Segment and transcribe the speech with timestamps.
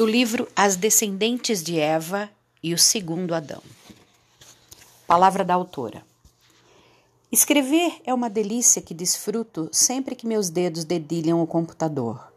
[0.00, 2.30] do livro As Descendentes de Eva
[2.62, 3.62] e o Segundo Adão.
[5.06, 6.02] Palavra da autora.
[7.30, 12.32] Escrever é uma delícia que desfruto sempre que meus dedos dedilham o computador.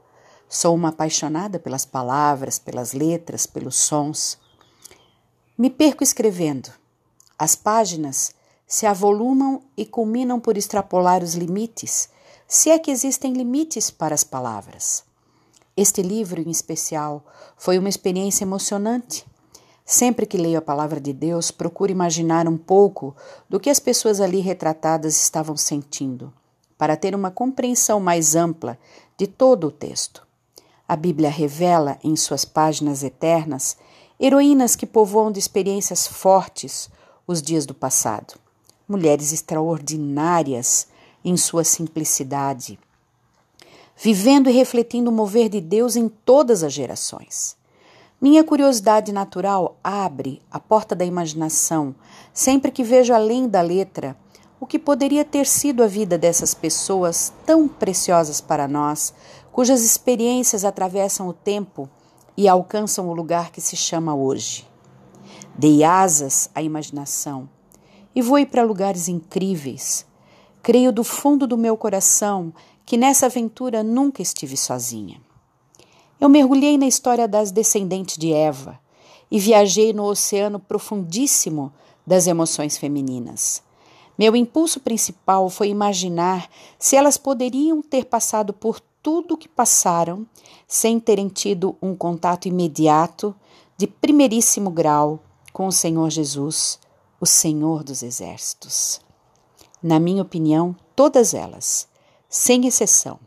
[0.50, 4.38] Sou uma apaixonada pelas palavras, pelas letras, pelos sons.
[5.58, 6.70] Me perco escrevendo.
[7.40, 8.36] As páginas
[8.68, 12.10] se avolumam e culminam por extrapolar os limites,
[12.46, 15.13] se é que existem limites para as palavras.
[15.76, 17.26] Este livro, em especial,
[17.58, 19.26] foi uma experiência emocionante.
[19.84, 23.16] Sempre que leio a palavra de Deus, procuro imaginar um pouco
[23.50, 26.32] do que as pessoas ali retratadas estavam sentindo,
[26.78, 28.78] para ter uma compreensão mais ampla
[29.18, 30.26] de todo o texto.
[30.88, 33.76] A Bíblia revela, em suas páginas eternas,
[34.20, 36.88] heroínas que povoam de experiências fortes
[37.26, 38.36] os dias do passado,
[38.88, 40.88] mulheres extraordinárias
[41.26, 42.78] em sua simplicidade
[43.96, 47.56] vivendo e refletindo o mover de Deus em todas as gerações.
[48.20, 51.94] Minha curiosidade natural abre a porta da imaginação
[52.34, 54.16] sempre que vejo além da letra
[54.60, 59.14] o que poderia ter sido a vida dessas pessoas tão preciosas para nós,
[59.52, 61.90] cujas experiências atravessam o tempo
[62.38, 64.66] e alcançam o lugar que se chama hoje.
[65.54, 67.50] Dei asas à imaginação
[68.16, 70.06] e voei para lugares incríveis.
[70.62, 72.54] Creio do fundo do meu coração
[72.86, 75.22] que nessa aventura nunca estive sozinha.
[76.20, 78.80] Eu mergulhei na história das descendentes de Eva
[79.30, 81.74] e viajei no oceano profundíssimo
[82.06, 83.64] das emoções femininas.
[84.18, 90.26] Meu impulso principal foi imaginar se elas poderiam ter passado por tudo o que passaram
[90.68, 93.36] sem terem tido um contato imediato,
[93.76, 95.20] de primeiríssimo grau,
[95.52, 96.80] com o Senhor Jesus,
[97.20, 99.02] o Senhor dos Exércitos.
[99.82, 101.88] Na minha opinião, todas elas
[102.34, 103.20] sem exceção,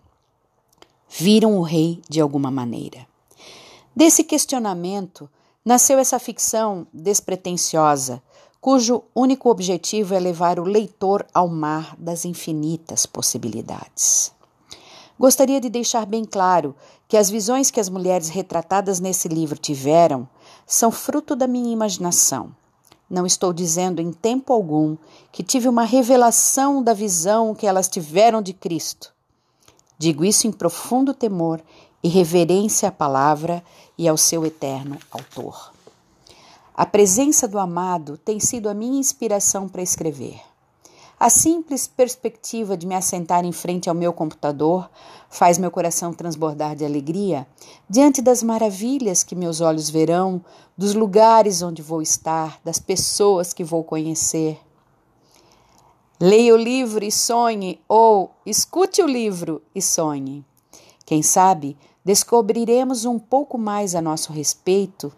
[1.08, 3.06] viram o rei de alguma maneira.
[3.94, 5.30] Desse questionamento
[5.64, 8.20] nasceu essa ficção despretensiosa,
[8.60, 14.32] cujo único objetivo é levar o leitor ao mar das infinitas possibilidades.
[15.16, 16.74] Gostaria de deixar bem claro
[17.06, 20.28] que as visões que as mulheres retratadas nesse livro tiveram
[20.66, 22.52] são fruto da minha imaginação
[23.08, 24.96] não estou dizendo em tempo algum
[25.30, 29.12] que tive uma revelação da visão que elas tiveram de Cristo.
[29.98, 31.62] Digo isso em profundo temor
[32.02, 33.62] e reverência à palavra
[33.96, 35.72] e ao seu eterno autor.
[36.74, 40.40] A presença do amado tem sido a minha inspiração para escrever.
[41.18, 44.90] A simples perspectiva de me assentar em frente ao meu computador
[45.30, 47.46] faz meu coração transbordar de alegria
[47.88, 50.44] diante das maravilhas que meus olhos verão,
[50.76, 54.60] dos lugares onde vou estar, das pessoas que vou conhecer.
[56.20, 60.44] Leia o livro e sonhe, ou escute o livro e sonhe.
[61.06, 65.10] Quem sabe descobriremos um pouco mais a nosso respeito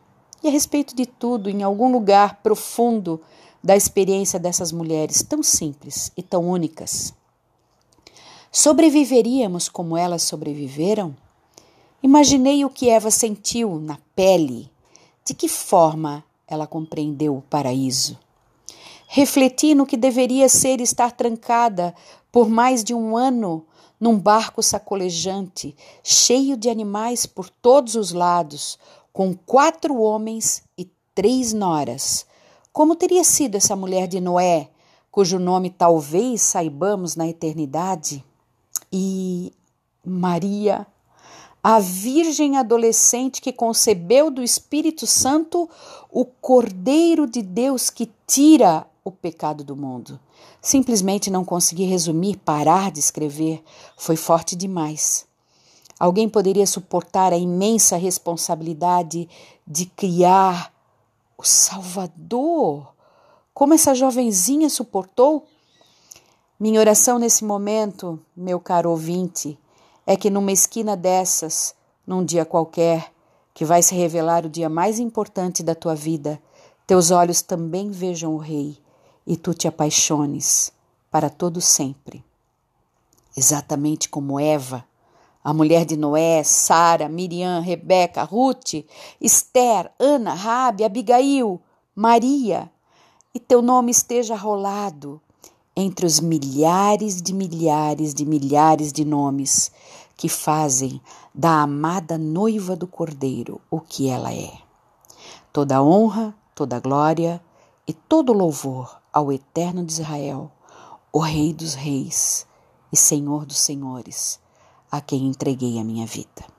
[0.45, 3.21] e a respeito de tudo em algum lugar profundo
[3.69, 7.13] da experiência dessas mulheres tão simples e tão únicas.
[8.51, 11.15] Sobreviveríamos como elas sobreviveram?
[12.03, 14.71] Imaginei o que Eva sentiu na pele,
[15.23, 18.19] de que forma ela compreendeu o paraíso.
[19.07, 21.95] Refleti no que deveria ser estar trancada
[22.33, 23.67] por mais de um ano
[24.01, 28.79] num barco sacolejante, cheio de animais por todos os lados,
[29.13, 32.27] com quatro homens e três noras,
[32.79, 34.69] como teria sido essa mulher de Noé,
[35.11, 38.25] cujo nome talvez saibamos na eternidade?
[38.93, 39.53] E
[40.07, 40.87] Maria,
[41.61, 45.69] a Virgem adolescente que concebeu do Espírito Santo
[46.09, 50.21] o Cordeiro de Deus que tira o pecado do mundo.
[50.63, 53.61] Simplesmente não consegui resumir, parar de escrever.
[53.97, 55.27] Foi forte demais.
[55.99, 59.29] Alguém poderia suportar a imensa responsabilidade
[59.67, 60.78] de criar
[61.39, 62.93] o Salvador.
[63.55, 65.47] Como essa jovenzinha suportou?
[66.59, 69.57] Minha oração nesse momento, meu caro ouvinte,
[70.05, 73.13] é que numa esquina dessas, num dia qualquer,
[73.55, 76.43] que vai se revelar o dia mais importante da tua vida,
[76.85, 78.77] teus olhos também vejam o Rei
[79.25, 80.73] e tu te apaixones
[81.11, 82.25] para todo sempre.
[83.37, 84.88] Exatamente como Eva
[85.43, 88.85] a mulher de Noé, Sara, Miriam, Rebeca, Ruth,
[89.21, 91.61] Esther, Ana, Rabi, Abigail,
[91.95, 92.71] Maria,
[93.35, 95.21] e teu nome esteja rolado
[95.77, 99.71] entre os milhares de milhares de milhares de nomes
[100.17, 101.01] que fazem
[101.33, 104.53] da amada noiva do Cordeiro o que ela é.
[105.53, 107.41] Toda honra, toda glória
[107.87, 110.51] e todo louvor ao Eterno de Israel,
[111.13, 112.45] o Rei dos Reis
[112.93, 114.41] e Senhor dos Senhores
[114.91, 116.59] a quem entreguei a minha vida.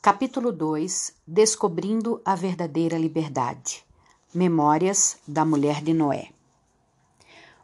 [0.00, 3.84] Capítulo 2 Descobrindo a Verdadeira Liberdade
[4.32, 6.28] Memórias da Mulher de Noé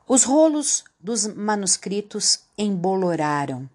[0.07, 3.69] Os rolos dos manuscritos emboloraram.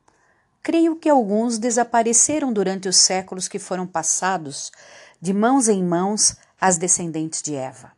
[0.62, 4.72] Creio que alguns desapareceram durante os séculos que foram passados,
[5.20, 7.92] de mãos em mãos, às descendentes de Eva.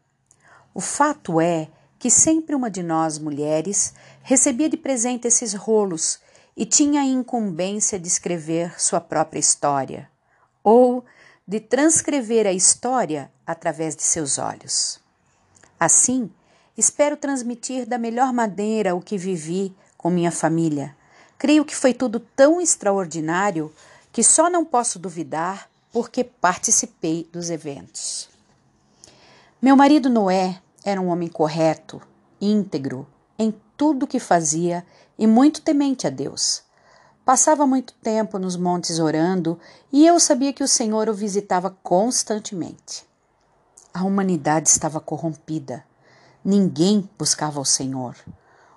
[0.74, 1.68] O fato é
[2.00, 3.94] que sempre uma de nós mulheres
[4.24, 6.19] recebia de presente esses rolos
[6.56, 10.10] e tinha a incumbência de escrever sua própria história
[10.63, 11.06] ou
[11.48, 15.00] de transcrever a história através de seus olhos.
[15.80, 16.31] Assim,
[16.78, 20.96] espero transmitir da melhor maneira o que vivi com minha família.
[21.38, 23.74] Creio que foi tudo tão extraordinário
[24.12, 28.31] que só não posso duvidar porque participei dos eventos.
[29.62, 32.02] Meu marido Noé era um homem correto,
[32.42, 33.06] íntegro
[33.38, 34.84] em tudo que fazia
[35.19, 36.63] e muito temente a Deus.
[37.24, 39.60] Passava muito tempo nos montes orando
[39.94, 43.06] e eu sabia que o Senhor o visitava constantemente.
[43.94, 45.86] A humanidade estava corrompida.
[46.44, 48.16] Ninguém buscava o Senhor.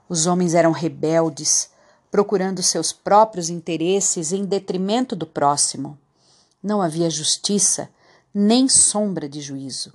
[0.06, 1.70] Os homens eram rebeldes,
[2.10, 5.98] procurando seus próprios interesses em detrimento do próximo.
[6.62, 7.88] Não havia justiça,
[8.34, 9.90] nem sombra de juízo.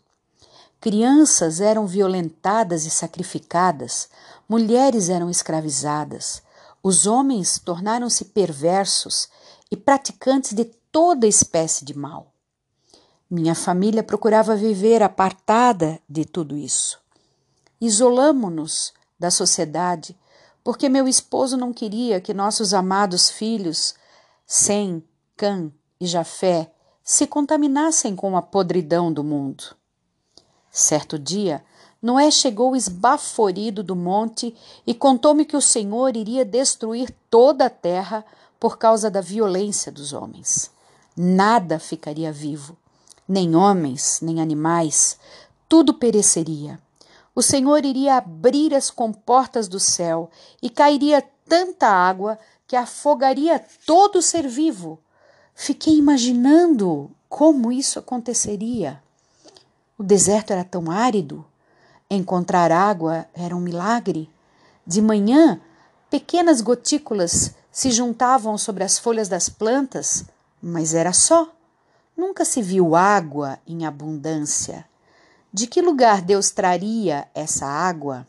[0.81, 4.07] Crianças eram violentadas e sacrificadas,
[4.47, 6.41] mulheres eram escravizadas,
[6.81, 9.27] os homens tornaram-se perversos
[9.69, 12.31] e praticantes de toda espécie de mal.
[13.29, 16.99] Minha família procurava viver apartada de tudo isso.
[17.81, 20.17] Isolamo-nos da sociedade
[20.63, 23.95] porque meu esposo não queria que nossos amados filhos,
[24.45, 25.03] Sem,
[25.35, 26.71] Cã e Jafé,
[27.03, 29.78] se contaminassem com a podridão do mundo.
[30.71, 31.63] Certo dia,
[32.01, 34.55] Noé chegou esbaforido do monte
[34.87, 38.25] e contou-me que o Senhor iria destruir toda a terra
[38.59, 40.71] por causa da violência dos homens.
[41.15, 42.77] Nada ficaria vivo,
[43.27, 45.19] nem homens, nem animais,
[45.67, 46.79] tudo pereceria.
[47.35, 50.29] O Senhor iria abrir as comportas do céu
[50.61, 54.99] e cairia tanta água que afogaria todo ser vivo.
[55.53, 59.01] Fiquei imaginando como isso aconteceria.
[59.99, 61.45] O deserto era tão árido
[62.11, 64.27] Encontrar água era um milagre.
[64.85, 65.61] De manhã,
[66.09, 70.25] pequenas gotículas se juntavam sobre as folhas das plantas,
[70.59, 71.53] mas era só.
[72.17, 74.89] Nunca se viu água em abundância.
[75.53, 78.25] De que lugar Deus traria essa água?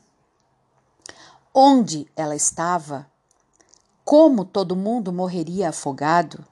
[1.55, 3.07] Onde ela estava?
[4.05, 6.45] Como todo mundo morreria afogado?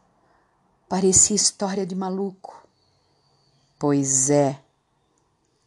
[0.88, 2.66] Parecia história de maluco.
[3.78, 4.58] Pois é.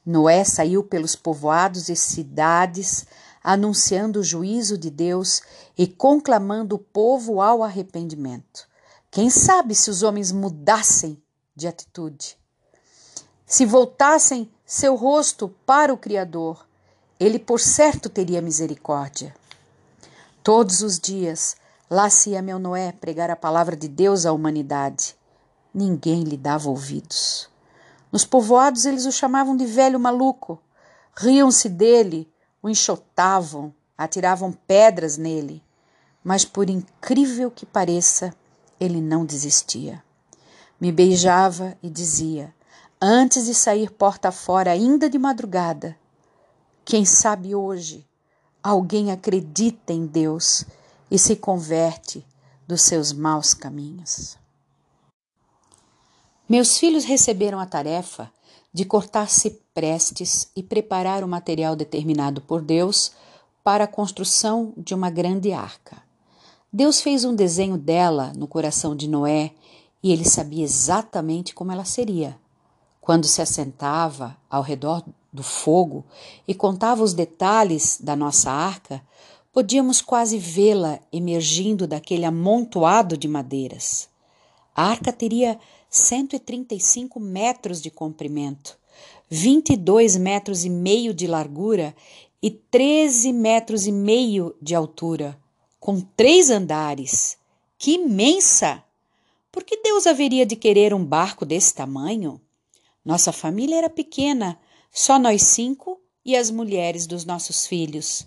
[0.06, 3.06] Noé saiu pelos povoados e cidades,
[3.44, 5.42] anunciando o juízo de Deus
[5.77, 8.68] e conclamando o povo ao arrependimento.
[9.12, 11.21] Quem sabe se os homens mudassem
[11.56, 12.38] de atitude?
[13.45, 16.65] Se voltassem seu rosto para o Criador,
[17.19, 19.36] ele por certo teria misericórdia.
[20.42, 21.56] Todos os dias,
[21.89, 25.15] lá se ia meu Noé pregar a palavra de Deus à humanidade.
[25.74, 27.47] Ninguém lhe dava ouvidos.
[28.12, 30.62] Nos povoados eles o chamavam de velho maluco.
[31.16, 32.31] Riam-se dele,
[32.62, 35.64] o enxotavam, atiravam pedras nele.
[36.24, 38.33] Mas por incrível que pareça,
[38.80, 40.04] ele não desistia.
[40.80, 42.54] Me beijava e dizia,
[43.00, 45.95] antes de sair porta fora, ainda de madrugada:
[46.83, 48.06] Quem sabe hoje
[48.64, 50.66] alguém acredita em Deus
[51.09, 52.26] e se converte
[52.68, 54.41] dos seus maus caminhos.
[56.52, 58.30] Meus filhos receberam a tarefa
[58.74, 63.14] de cortar ciprestes e preparar o material determinado por Deus
[63.64, 66.04] para a construção de uma grande arca.
[66.70, 69.54] Deus fez um desenho dela no coração de Noé
[70.04, 72.38] e ele sabia exatamente como ela seria.
[73.00, 76.04] Quando se assentava ao redor do fogo
[76.46, 79.02] e contava os detalhes da nossa arca,
[79.54, 84.10] podíamos quase vê-la emergindo daquele amontoado de madeiras.
[84.76, 85.58] A arca teria
[85.94, 88.80] 135 metros de comprimento,
[89.30, 91.94] 22 metros e meio de largura
[92.42, 95.38] e 13 metros e meio de altura,
[95.81, 97.38] com três andares.
[97.78, 98.81] Que imensa!
[99.52, 102.40] Por que Deus haveria de querer um barco desse tamanho?
[103.04, 104.57] Nossa família era pequena,
[104.94, 108.26] só nós cinco e as mulheres dos nossos filhos.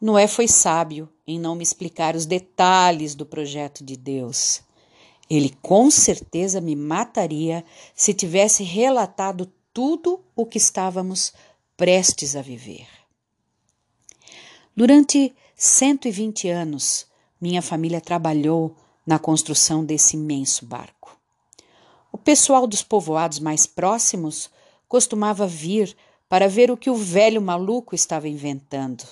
[0.00, 4.64] Noé foi sábio em não me explicar os detalhes do projeto de Deus.
[5.28, 7.64] Ele com certeza me mataria
[7.94, 11.32] se tivesse relatado tudo o que estávamos
[11.76, 12.86] prestes a viver.
[14.74, 17.06] Durante 120 anos,
[17.40, 21.18] minha família trabalhou na construção desse imenso barco.
[22.12, 24.50] O pessoal dos povoados mais próximos
[24.88, 25.96] costumava vir
[26.28, 29.04] para ver o que o velho maluco estava inventando.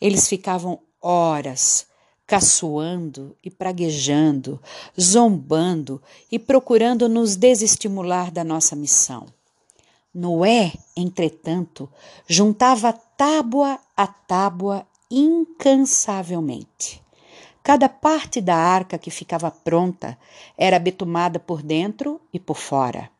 [0.00, 1.86] Eles ficavam horas
[2.26, 4.60] caçoando e praguejando,
[5.00, 9.26] zombando e procurando nos desestimular da nossa missão.
[10.12, 11.88] Noé, entretanto,
[12.26, 17.02] juntava tábua a tábua incansavelmente.
[17.62, 20.18] Cada parte da arca que ficava pronta
[20.56, 23.10] era betumada por dentro e por fora.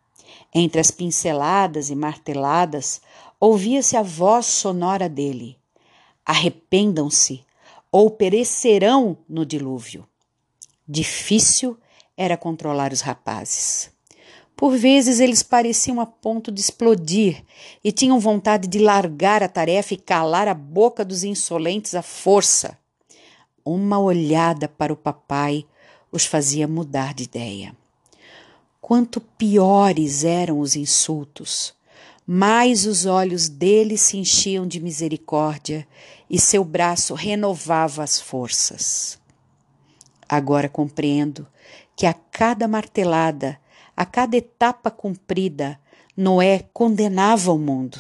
[0.55, 3.01] Entre as pinceladas e marteladas,
[3.39, 5.59] ouvia-se a voz sonora dele:
[6.25, 7.45] Arrependam-se,
[7.97, 10.07] ou perecerão no dilúvio.
[10.87, 11.79] Difícil
[12.15, 13.91] era controlar os rapazes.
[14.55, 17.43] Por vezes eles pareciam a ponto de explodir
[17.83, 22.79] e tinham vontade de largar a tarefa e calar a boca dos insolentes à força.
[23.65, 25.65] Uma olhada para o papai
[26.12, 27.75] os fazia mudar de ideia.
[28.79, 31.75] Quanto piores eram os insultos,
[32.26, 35.87] mais os olhos dele se enchiam de misericórdia
[36.28, 39.16] e seu braço renovava as forças.
[40.28, 41.47] Agora compreendo
[41.95, 43.59] que a cada martelada,
[43.97, 45.78] a cada etapa cumprida,
[46.16, 47.99] Noé condenava o mundo.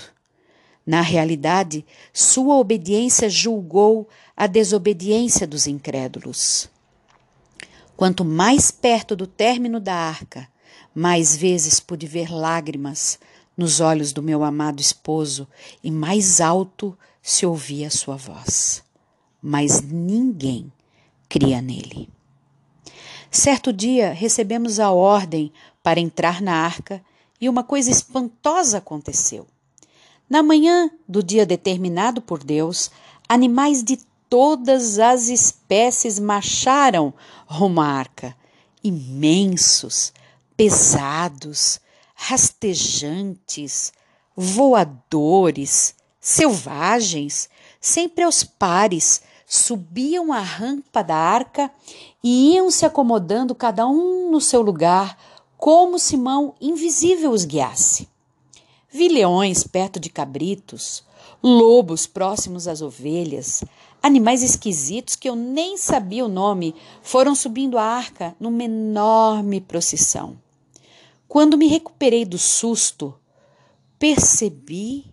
[0.84, 6.68] Na realidade, sua obediência julgou a desobediência dos incrédulos.
[7.96, 10.48] Quanto mais perto do término da arca,
[10.94, 13.18] mais vezes pude ver lágrimas
[13.56, 15.48] nos olhos do meu amado esposo
[15.82, 18.84] e mais alto se ouvia sua voz.
[19.42, 20.70] Mas ninguém
[21.28, 22.08] cria nele.
[23.30, 27.02] Certo dia recebemos a ordem para entrar na arca
[27.40, 29.46] e uma coisa espantosa aconteceu.
[30.28, 32.90] Na manhã do dia determinado por Deus,
[33.28, 33.98] animais de
[34.28, 37.14] todas as espécies marcharam
[37.46, 38.36] rumo à arca,
[38.82, 40.12] imensos,
[40.56, 41.80] pesados,
[42.18, 43.92] rastejantes,
[44.34, 47.48] voadores, selvagens,
[47.80, 51.70] sempre aos pares, subiam a rampa da arca
[52.24, 55.16] e iam se acomodando cada um no seu lugar,
[55.56, 58.08] como se mão invisível os guiasse.
[58.88, 61.04] Vi leões perto de cabritos,
[61.42, 63.62] lobos próximos às ovelhas,
[64.02, 70.45] animais esquisitos que eu nem sabia o nome foram subindo a arca numa enorme procissão.
[71.36, 73.14] Quando me recuperei do susto,
[73.98, 75.04] percebi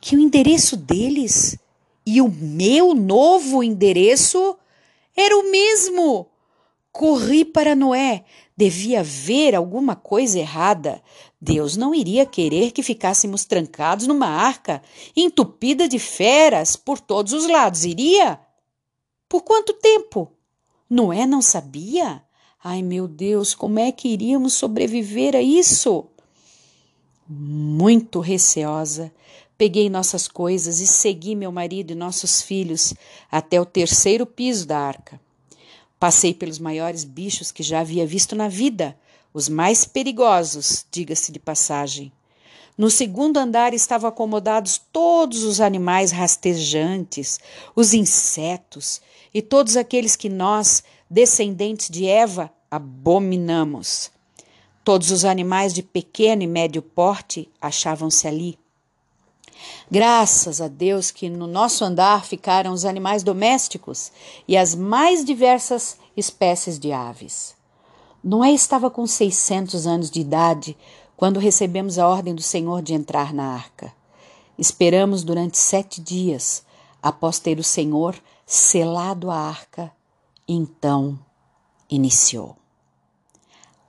[0.00, 1.56] que o endereço deles
[2.04, 4.58] e o meu novo endereço
[5.16, 6.26] era o mesmo.
[6.90, 8.24] Corri para Noé.
[8.56, 11.00] Devia haver alguma coisa errada.
[11.40, 14.82] Deus não iria querer que ficássemos trancados numa arca
[15.16, 18.40] entupida de feras por todos os lados, iria?
[19.28, 20.28] Por quanto tempo?
[20.90, 22.25] Noé não sabia?
[22.62, 26.06] Ai meu Deus, como é que iríamos sobreviver a isso?
[27.28, 29.12] Muito receosa,
[29.58, 32.94] peguei nossas coisas e segui meu marido e nossos filhos
[33.30, 35.20] até o terceiro piso da arca.
[35.98, 38.98] Passei pelos maiores bichos que já havia visto na vida,
[39.32, 42.12] os mais perigosos, diga-se de passagem.
[42.76, 47.40] No segundo andar estavam acomodados todos os animais rastejantes,
[47.74, 49.00] os insetos
[49.32, 54.10] e todos aqueles que nós, descendentes de Eva, abominamos.
[54.84, 58.58] Todos os animais de pequeno e médio porte achavam-se ali.
[59.90, 64.12] Graças a Deus que no nosso andar ficaram os animais domésticos
[64.46, 67.56] e as mais diversas espécies de aves.
[68.22, 70.76] Noé estava com 600 anos de idade
[71.16, 73.92] quando recebemos a ordem do Senhor de entrar na arca.
[74.58, 76.64] Esperamos durante sete dias,
[77.02, 79.92] após ter o Senhor selado a arca,
[80.46, 81.18] então
[81.90, 82.56] iniciou.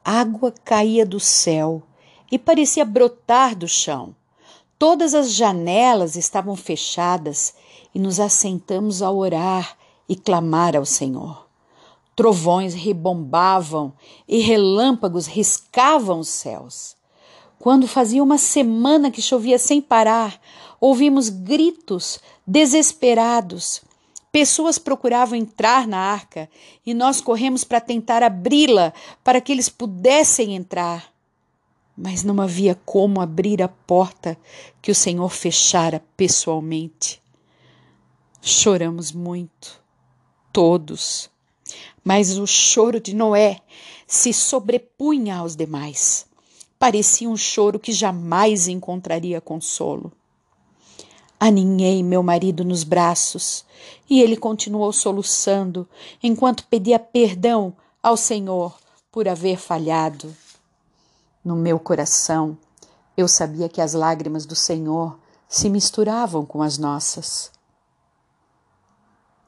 [0.04, 1.84] Água caía do céu
[2.32, 4.16] e parecia brotar do chão.
[4.80, 7.54] Todas as janelas estavam fechadas
[7.94, 11.48] e nos assentamos a orar e clamar ao Senhor.
[12.16, 13.94] Trovões rebombavam
[14.28, 16.96] e relâmpagos riscavam os céus.
[17.60, 20.40] Quando fazia uma semana que chovia sem parar,
[20.80, 23.82] ouvimos gritos desesperados
[24.38, 26.48] Pessoas procuravam entrar na arca
[26.86, 31.12] e nós corremos para tentar abri-la para que eles pudessem entrar.
[31.98, 34.38] Mas não havia como abrir a porta
[34.80, 37.20] que o Senhor fechara pessoalmente.
[38.40, 39.82] Choramos muito,
[40.54, 41.32] todos,
[42.04, 43.60] mas o choro de Noé
[44.06, 46.28] se sobrepunha aos demais.
[46.80, 50.12] Parecia um choro que jamais encontraria consolo.
[51.40, 53.66] Aninhei meu marido nos braços
[54.10, 55.88] e ele continuou soluçando
[56.22, 58.78] enquanto pedia perdão ao Senhor
[59.12, 60.36] por haver falhado.
[61.44, 62.58] No meu coração,
[63.16, 65.18] eu sabia que as lágrimas do Senhor
[65.48, 67.52] se misturavam com as nossas.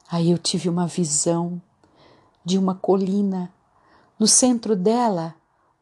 [0.10, 1.62] Aí eu tive uma visão
[2.44, 3.54] de uma colina,
[4.18, 5.36] no centro dela,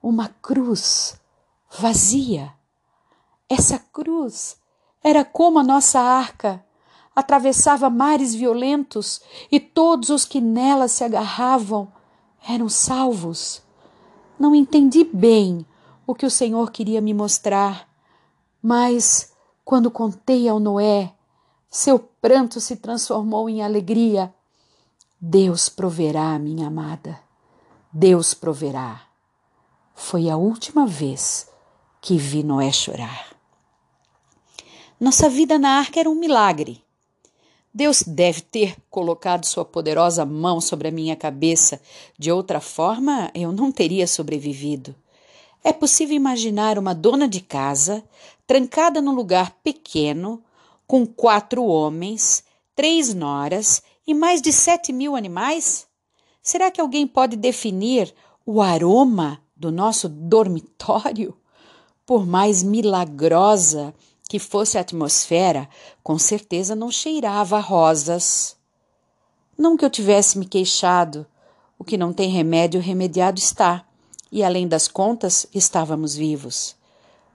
[0.03, 1.17] uma cruz
[1.69, 2.53] vazia.
[3.49, 4.57] Essa cruz
[5.03, 6.63] era como a nossa arca,
[7.15, 9.21] atravessava mares violentos
[9.51, 11.91] e todos os que nela se agarravam
[12.47, 13.61] eram salvos.
[14.39, 15.65] Não entendi bem
[16.05, 17.87] o que o Senhor queria me mostrar,
[18.61, 19.33] mas
[19.65, 21.13] quando contei ao Noé,
[21.69, 24.33] seu pranto se transformou em alegria.
[25.19, 27.19] Deus proverá, minha amada.
[27.91, 29.01] Deus proverá.
[29.95, 31.49] Foi a última vez
[32.07, 33.35] que vi Noé chorar.
[34.97, 36.81] Nossa vida na arca era um milagre.
[37.73, 41.81] Deus deve ter colocado sua poderosa mão sobre a minha cabeça,
[42.17, 44.95] de outra forma eu não teria sobrevivido.
[45.61, 48.01] É possível imaginar uma dona de casa
[48.47, 50.41] trancada num lugar pequeno,
[50.87, 52.41] com quatro homens,
[52.73, 55.85] três noras e mais de sete mil animais?
[56.41, 61.37] Será que alguém pode definir o aroma do nosso dormitório?
[62.07, 63.93] Por mais milagrosa
[64.29, 65.67] que fosse a atmosfera,
[66.01, 68.55] com certeza não cheirava rosas.
[69.57, 71.27] Não que eu tivesse me queixado,
[71.77, 73.85] o que não tem remédio, remediado está,
[74.31, 76.77] e além das contas, estávamos vivos.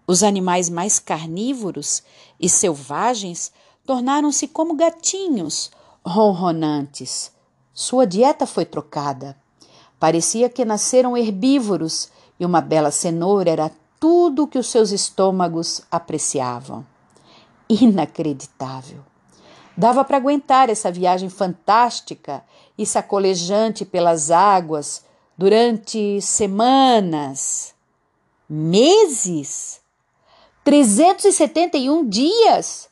[0.07, 2.03] Os animais mais carnívoros
[2.41, 3.53] e selvagens
[3.85, 5.71] tornaram-se como gatinhos,
[6.03, 7.31] ronronantes.
[7.75, 9.37] Sua dieta foi trocada.
[10.01, 12.11] Parecia que nasceram herbívoros
[12.41, 13.71] e uma bela cenoura era
[14.03, 16.85] tudo que os seus estômagos apreciavam.
[17.71, 18.99] Inacreditável!
[19.77, 22.45] Dava para aguentar essa viagem fantástica
[22.77, 25.05] e sacolejante pelas águas
[25.39, 27.77] durante semanas,
[28.49, 29.81] meses,
[30.65, 32.89] 371 dias.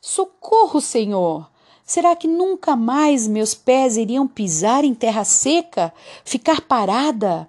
[0.00, 1.46] Socorro, Senhor!
[1.84, 5.92] Será que nunca mais meus pés iriam pisar em terra seca,
[6.24, 7.46] ficar parada?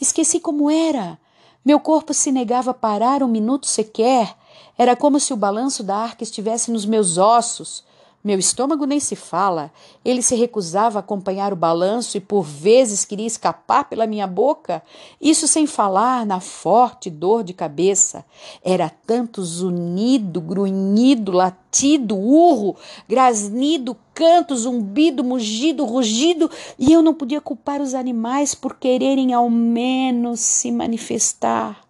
[0.00, 1.20] Esqueci como era.
[1.64, 4.34] Meu corpo se negava a parar um minuto sequer.
[4.76, 7.84] Era como se o balanço da arca estivesse nos meus ossos.
[8.24, 9.72] Meu estômago nem se fala.
[10.04, 14.80] Ele se recusava a acompanhar o balanço e por vezes queria escapar pela minha boca.
[15.20, 18.24] Isso sem falar na forte dor de cabeça.
[18.62, 22.76] Era tanto zunido, grunhido, latido, urro,
[23.08, 29.50] grasnido, canto, zumbido, mugido, rugido, e eu não podia culpar os animais por quererem ao
[29.50, 31.80] menos se manifestar.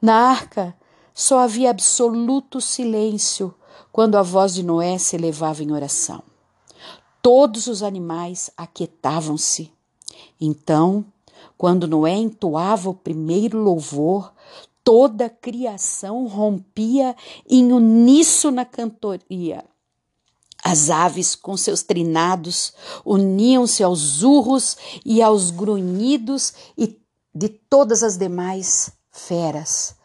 [0.00, 0.72] Na arca
[1.12, 3.52] só havia absoluto silêncio
[3.92, 6.22] quando a voz de Noé se elevava em oração.
[7.20, 9.70] Todos os animais aquietavam-se.
[10.40, 11.04] Então,
[11.56, 14.32] quando Noé entoava o primeiro louvor,
[14.82, 17.14] toda a criação rompia
[17.48, 19.64] em uníssona cantoria.
[20.64, 22.72] As aves, com seus trinados,
[23.04, 27.00] uniam-se aos urros e aos grunhidos e
[27.34, 29.96] de todas as demais feras.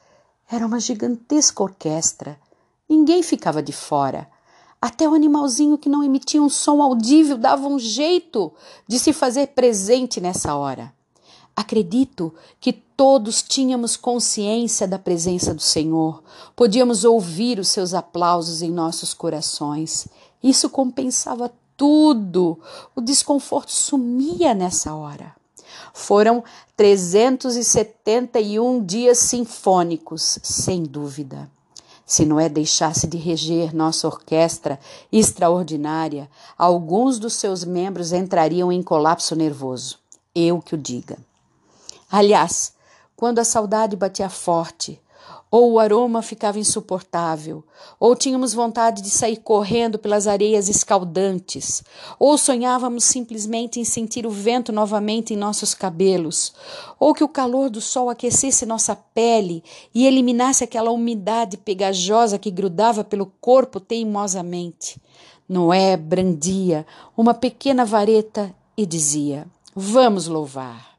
[0.50, 2.40] Era uma gigantesca orquestra.
[2.90, 4.30] Ninguém ficava de fora.
[4.82, 8.54] Até o animalzinho que não emitia um som audível dava um jeito
[8.88, 10.94] de se fazer presente nessa hora.
[11.56, 16.24] Acredito que todos tínhamos consciência da presença do Senhor,
[16.56, 20.08] podíamos ouvir os seus aplausos em nossos corações.
[20.42, 22.58] Isso compensava tudo.
[22.96, 25.36] O desconforto sumia nessa hora.
[25.94, 26.44] Foram
[26.76, 31.50] 371 dias sinfônicos, sem dúvida.
[32.08, 34.80] Se Noé deixasse de reger nossa orquestra
[35.12, 40.00] extraordinária, alguns dos seus membros entrariam em colapso nervoso.
[40.34, 41.18] Eu que o diga.
[42.10, 42.74] Aliás,
[43.14, 45.02] quando a saudade batia forte,
[45.50, 47.64] ou o aroma ficava insuportável,
[48.00, 51.84] ou tínhamos vontade de sair correndo pelas areias escaldantes,
[52.20, 56.54] ou sonhávamos simplesmente em sentir o vento novamente em nossos cabelos,
[57.00, 59.64] ou que o calor do sol aquecesse nossa pele
[59.96, 65.02] e eliminasse aquela umidade pegajosa que grudava pelo corpo teimosamente.
[65.48, 70.98] Noé brandia uma pequena vareta e dizia: Vamos louvar.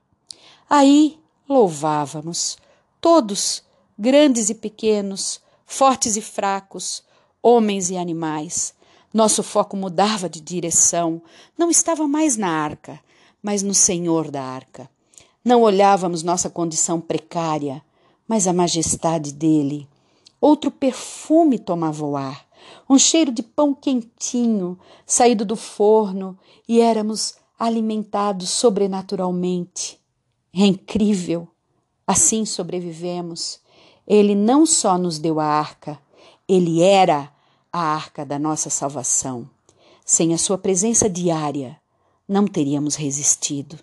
[0.70, 2.56] Aí louvávamos,
[3.00, 3.62] todos
[3.98, 7.02] grandes e pequenos, fortes e fracos,
[7.42, 8.72] homens e animais.
[9.12, 11.20] Nosso foco mudava de direção,
[11.56, 13.00] não estava mais na arca,
[13.42, 14.88] mas no Senhor da arca.
[15.44, 17.82] Não olhávamos nossa condição precária,
[18.26, 19.88] mas a majestade dele.
[20.40, 22.46] Outro perfume tomava o ar,
[22.88, 29.98] um cheiro de pão quentinho, saído do forno, e éramos alimentados sobrenaturalmente.
[30.54, 31.48] É incrível
[32.08, 33.61] Assim sobrevivemos.
[34.11, 36.01] Ele não só nos deu a arca,
[36.49, 37.31] ele era
[37.71, 39.49] a arca da nossa salvação.
[40.03, 41.79] Sem a sua presença diária,
[42.27, 43.79] não teríamos resistido.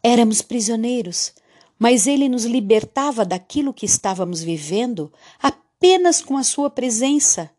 [0.00, 1.32] Éramos prisioneiros,
[1.76, 7.50] mas ele nos libertava daquilo que estávamos vivendo apenas com a sua presença.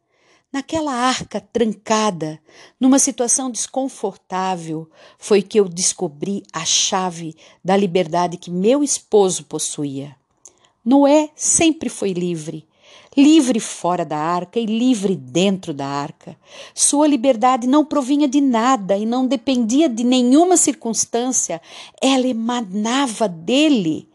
[0.54, 2.40] Naquela arca trancada,
[2.80, 10.16] numa situação desconfortável, foi que eu descobri a chave da liberdade que meu esposo possuía.
[10.86, 12.68] Noé sempre foi livre,
[13.16, 16.38] livre fora da arca e livre dentro da arca.
[16.76, 21.62] Sua liberdade não provinha de nada e não dependia de nenhuma circunstância,
[22.02, 24.10] ela emanava dele.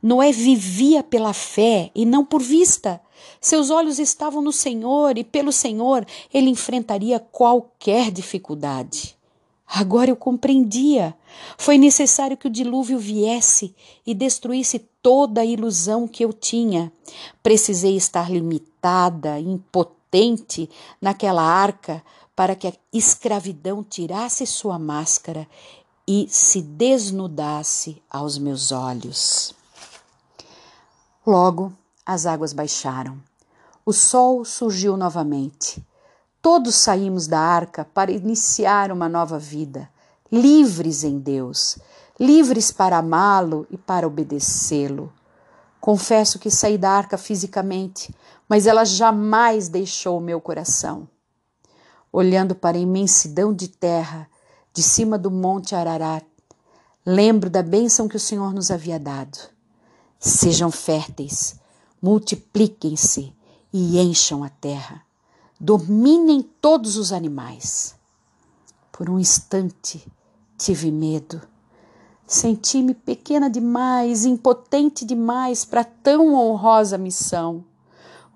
[0.00, 3.00] Noé vivia pela fé e não por vista.
[3.40, 9.16] Seus olhos estavam no Senhor e pelo Senhor ele enfrentaria qualquer dificuldade.
[9.74, 11.16] Agora eu compreendia.
[11.56, 13.74] Foi necessário que o dilúvio viesse
[14.06, 16.92] e destruísse toda a ilusão que eu tinha.
[17.42, 20.68] Precisei estar limitada, impotente
[21.00, 22.04] naquela arca
[22.36, 25.48] para que a escravidão tirasse sua máscara
[26.06, 29.54] e se desnudasse aos meus olhos.
[31.26, 31.72] Logo,
[32.04, 33.18] as águas baixaram.
[33.86, 35.82] O sol surgiu novamente.
[36.42, 39.88] Todos saímos da arca para iniciar uma nova vida,
[40.30, 41.78] livres em Deus,
[42.18, 45.12] livres para amá-lo e para obedecê-lo.
[45.80, 48.12] Confesso que saí da arca fisicamente,
[48.48, 51.08] mas ela jamais deixou o meu coração.
[52.12, 54.28] Olhando para a imensidão de terra,
[54.74, 56.26] de cima do monte Ararat,
[57.06, 59.38] lembro da bênção que o Senhor nos havia dado.
[60.18, 61.54] Sejam férteis,
[62.02, 63.32] multipliquem-se
[63.72, 65.01] e encham a terra.
[65.64, 67.94] Dominem todos os animais.
[68.90, 70.04] Por um instante
[70.58, 71.40] tive medo.
[72.26, 77.64] Senti-me pequena demais, impotente demais para tão honrosa missão.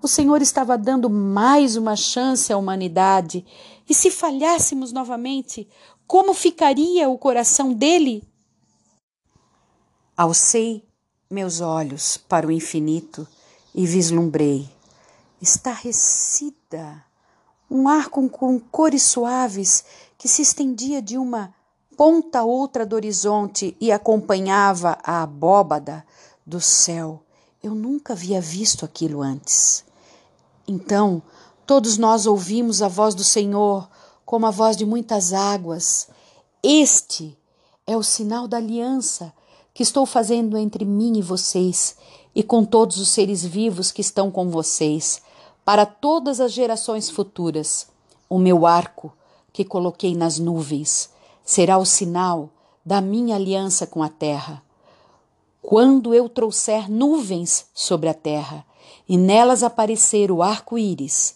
[0.01, 3.45] O Senhor estava dando mais uma chance à humanidade,
[3.89, 5.67] e se falhássemos novamente,
[6.07, 8.23] como ficaria o coração dele?
[10.15, 10.87] Alcei
[11.29, 13.27] meus olhos para o infinito
[13.75, 14.69] e vislumbrei,
[15.41, 17.05] estarrecida,
[17.69, 19.83] um ar com, com cores suaves
[20.17, 21.53] que se estendia de uma
[21.95, 26.05] ponta a outra do horizonte e acompanhava a abóbada
[26.45, 27.23] do céu.
[27.61, 29.83] Eu nunca havia visto aquilo antes.
[30.67, 31.21] Então,
[31.65, 33.89] todos nós ouvimos a voz do Senhor
[34.25, 36.07] como a voz de muitas águas.
[36.61, 37.37] Este
[37.85, 39.33] é o sinal da aliança
[39.73, 41.95] que estou fazendo entre mim e vocês
[42.35, 45.21] e com todos os seres vivos que estão com vocês,
[45.67, 47.89] para todas as gerações futuras.
[48.29, 49.11] O meu arco,
[49.51, 51.09] que coloquei nas nuvens,
[51.43, 52.49] será o sinal
[52.85, 54.63] da minha aliança com a terra.
[55.61, 58.65] Quando eu trouxer nuvens sobre a terra
[59.09, 61.35] e nelas aparecer o arco-íris,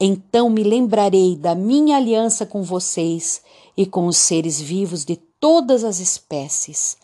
[0.00, 3.42] então me lembrarei da minha aliança com vocês
[3.76, 6.96] e com os seres vivos de todas as espécies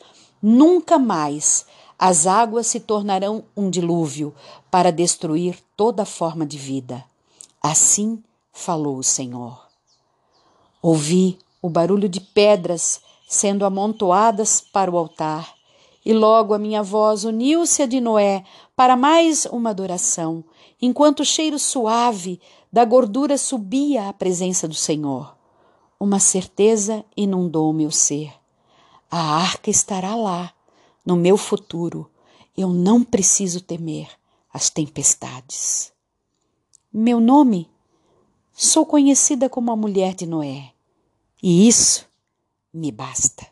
[0.43, 1.67] Nunca mais
[1.99, 4.33] as águas se tornarão um dilúvio
[4.71, 7.05] para destruir toda forma de vida.
[7.61, 9.67] Assim falou o Senhor.
[10.81, 15.55] Ouvi o barulho de pedras sendo amontoadas para o altar,
[16.05, 18.45] e logo a minha voz uniu-se à de Noé
[18.77, 20.43] para mais uma adoração,
[20.81, 22.41] enquanto o cheiro suave
[22.73, 25.37] da gordura subia à presença do Senhor.
[25.99, 28.33] Uma certeza inundou meu ser.
[29.11, 30.53] A arca estará lá,
[31.09, 32.11] no meu futuro.
[32.55, 34.11] Eu não preciso temer
[34.53, 35.91] as tempestades.
[36.93, 37.67] Meu nome?
[38.53, 40.71] Sou conhecida como a mulher de Noé.
[41.43, 42.07] E isso
[42.71, 43.47] me basta.